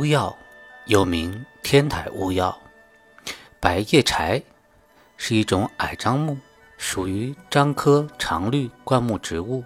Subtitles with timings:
[0.00, 0.34] 乌药
[0.86, 2.58] 又名天台乌药，
[3.60, 4.42] 白叶柴
[5.18, 6.38] 是一种矮樟木，
[6.78, 9.62] 属于樟科常绿灌木植物。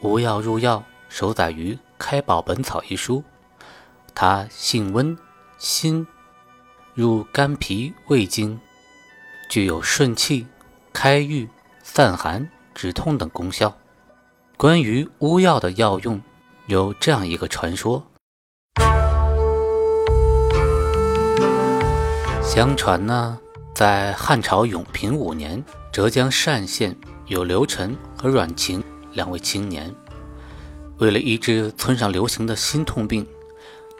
[0.00, 3.22] 乌药入药收载于《开宝本草》一书。
[4.12, 5.16] 它性温
[5.56, 6.04] 辛，
[6.94, 8.58] 入肝脾胃经。
[9.48, 10.48] 具有顺气、
[10.92, 11.48] 开郁、
[11.84, 13.78] 散寒、止痛等功效。
[14.56, 16.20] 关于乌药的药用，
[16.66, 18.04] 有这样一个传说：
[22.48, 23.38] 相传呢，
[23.74, 26.96] 在汉朝永平五年，浙江单县
[27.26, 28.82] 有刘晨和阮庆
[29.12, 29.94] 两位青年，
[30.96, 33.24] 为了医治村上流行的心痛病，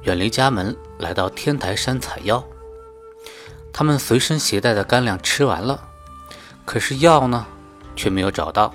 [0.05, 2.43] 远离家门，来到天台山采药。
[3.71, 5.87] 他们随身携带的干粮吃完了，
[6.65, 7.47] 可是药呢，
[7.95, 8.75] 却没有找到。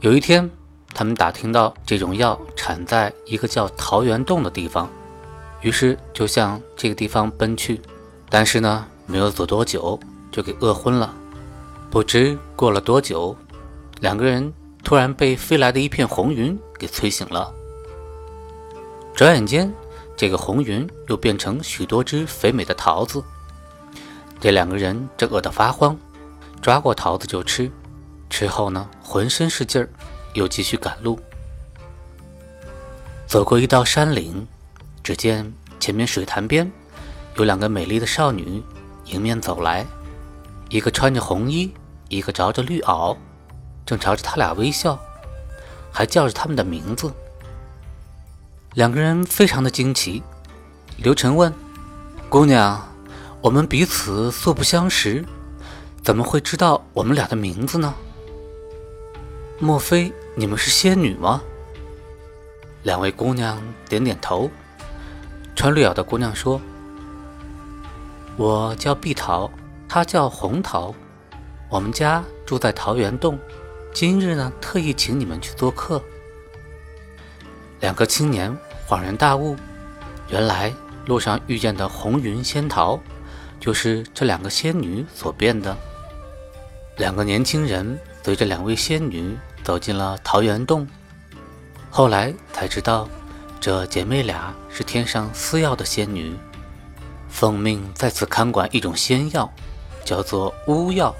[0.00, 0.50] 有一天，
[0.94, 4.88] 他们打听到这种药产在一个叫桃源洞的地方，
[5.60, 7.78] 于是就向这个地方奔去。
[8.30, 9.98] 但是呢，没有走多久
[10.30, 11.14] 就给饿昏了。
[11.90, 13.36] 不知过了多久，
[14.00, 17.52] 两个人突然被飞来的一片红云给催醒了。
[19.14, 19.72] 转眼间。
[20.20, 23.22] 这个红云又变成许多只肥美的桃子。
[24.40, 25.96] 这两个人正饿得发慌，
[26.60, 27.70] 抓过桃子就吃。
[28.28, 29.88] 吃后呢，浑身是劲儿，
[30.34, 31.16] 又继续赶路。
[33.28, 34.44] 走过一道山岭，
[35.04, 36.68] 只见前面水潭边
[37.38, 38.60] 有两个美丽的少女
[39.06, 39.86] 迎面走来，
[40.70, 41.72] 一个穿着红衣，
[42.08, 43.16] 一个着着绿袄，
[43.86, 44.98] 正朝着他俩微笑，
[45.92, 47.12] 还叫着他们的名字。
[48.74, 50.20] 两个人非常的惊奇。
[50.96, 51.54] 刘晨问
[52.28, 52.88] ：“姑娘，
[53.40, 55.24] 我们彼此素不相识，
[56.02, 57.94] 怎么会知道我们俩的名字呢？
[59.60, 61.40] 莫非你们是仙女吗？”
[62.82, 64.50] 两位姑娘点点头。
[65.54, 66.60] 穿绿袄的姑娘说
[68.38, 69.50] ：“我叫碧桃，
[69.86, 70.94] 她叫红桃，
[71.68, 73.38] 我们家住在桃源洞，
[73.92, 76.00] 今日呢，特意请你们去做客。”
[77.80, 78.56] 两个青年。
[78.88, 79.54] 恍然大悟，
[80.30, 80.72] 原来
[81.04, 82.98] 路上遇见的红云仙桃，
[83.60, 85.76] 就是这两个仙女所变的。
[86.96, 90.88] 两个年轻人随着两位仙女走进了桃源洞，
[91.90, 93.06] 后来才知道，
[93.60, 96.34] 这姐妹俩是天上司药的仙女，
[97.28, 99.52] 奉命在此看管一种仙药，
[100.04, 101.14] 叫做巫药。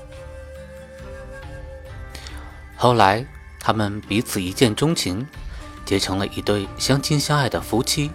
[2.76, 3.26] 后来
[3.60, 5.26] 他们彼此一见钟情。
[5.88, 8.10] 结成了一对相亲相爱的夫妻。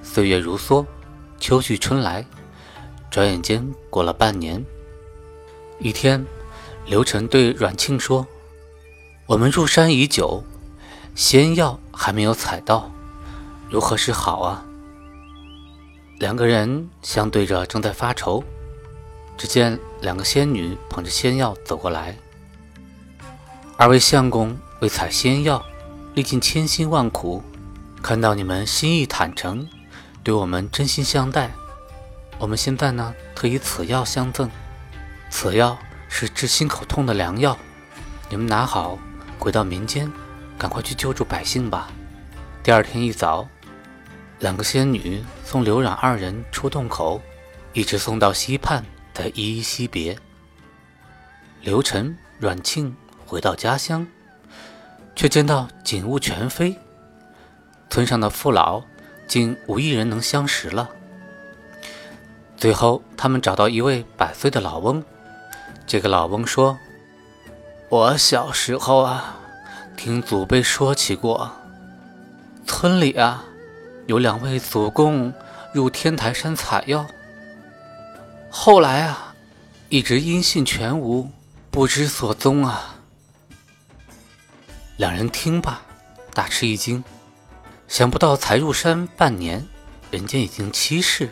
[0.00, 0.86] 岁月如梭，
[1.40, 2.24] 秋去春来，
[3.10, 4.64] 转眼间过了半年。
[5.80, 6.24] 一天，
[6.86, 8.24] 刘晨对阮庆说
[9.26, 10.44] ：“我们入山已久，
[11.16, 12.92] 仙药还没有采到，
[13.68, 14.64] 如何是好啊？”
[16.18, 18.42] 两个人相对着，正在发愁。
[19.36, 22.16] 只见两个仙女捧着仙药走过来。
[23.76, 25.64] 二位相公为采仙药。
[26.14, 27.40] 历尽千辛万苦，
[28.02, 29.68] 看到你们心意坦诚，
[30.24, 31.52] 对我们真心相待，
[32.38, 34.50] 我们现在呢特以此药相赠。
[35.30, 35.78] 此药
[36.08, 37.56] 是治心口痛的良药，
[38.28, 38.98] 你们拿好，
[39.38, 40.10] 回到民间，
[40.58, 41.88] 赶快去救助百姓吧。
[42.64, 43.46] 第二天一早，
[44.38, 47.20] 两个仙女送刘冉二人出洞口，
[47.72, 48.84] 一直送到溪畔，
[49.14, 50.16] 才依依惜别。
[51.60, 52.96] 刘晨、阮庆
[53.26, 54.06] 回到家乡。
[55.16, 56.78] 却见到景物全非，
[57.90, 58.84] 村上的父老
[59.26, 60.90] 竟无一人能相识了。
[62.56, 65.02] 最后，他们找到一位百岁的老翁。
[65.88, 66.78] 这个老翁说
[67.90, 69.40] ：“我小时候啊，
[69.96, 71.50] 听祖辈说起过，
[72.64, 73.44] 村里啊，
[74.08, 75.34] 有两位祖公
[75.70, 77.06] 入天台山采药，
[78.48, 79.34] 后来啊，
[79.90, 81.30] 一直音信全无，
[81.70, 82.96] 不知所踪啊。”
[84.96, 85.82] 两人听罢，
[86.32, 87.04] 大吃一惊，
[87.86, 89.68] 想不到才入山半年，
[90.10, 91.28] 人间已经七世。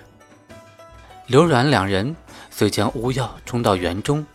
[1.26, 2.14] 刘阮两人
[2.50, 4.26] 遂将巫药种到园中，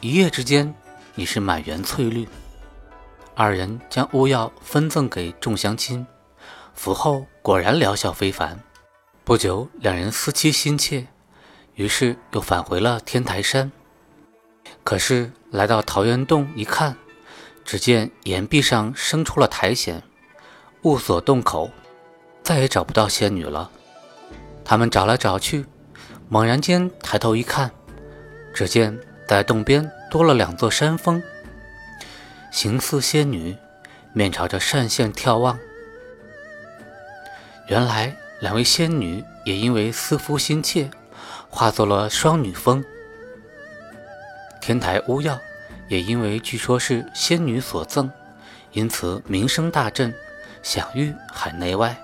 [0.00, 0.74] 一夜之间，
[1.14, 2.26] 已是满园翠绿。
[3.36, 6.04] 二人将巫药分赠给众乡亲，
[6.76, 8.60] 服后果然疗效非凡。
[9.24, 11.08] 不久，两人思妻心切，
[11.74, 13.72] 于是又返回了天台山。
[14.84, 16.96] 可是来到桃源洞一看，
[17.64, 20.00] 只见岩壁上生出了苔藓，
[20.82, 21.70] 雾锁洞口，
[22.44, 23.70] 再也找不到仙女了。
[24.64, 25.64] 他们找来找去，
[26.28, 27.72] 猛然间抬头一看，
[28.54, 28.96] 只见
[29.26, 31.20] 在洞边多了两座山峰，
[32.52, 33.56] 形似仙女，
[34.12, 35.58] 面朝着单县眺望。
[37.68, 40.88] 原来两位仙女也因为思夫心切，
[41.50, 42.84] 化作了双女峰。
[44.60, 45.38] 天台巫药
[45.88, 48.10] 也因为据说是仙女所赠，
[48.72, 50.14] 因此名声大振，
[50.62, 51.96] 享誉海内外。